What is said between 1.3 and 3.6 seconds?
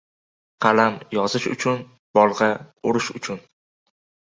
uchun, bolg‘a— urush uchun.